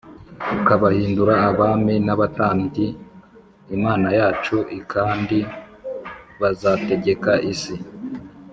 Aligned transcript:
ukabahindura 0.57 1.33
abami 1.49 1.95
n 2.05 2.07
abatambyi 2.15 2.87
Imana 3.75 4.07
yacu 4.19 4.57
i 4.77 4.79
kandi 4.91 5.37
bazategeka 6.41 7.31
isi 7.53 7.75